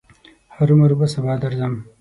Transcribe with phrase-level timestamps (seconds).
[0.55, 1.73] هرو مرو به سبا درځم.